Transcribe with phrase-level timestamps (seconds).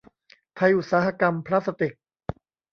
[0.55, 1.93] ไทยอุตสาหกรรมพลาสติก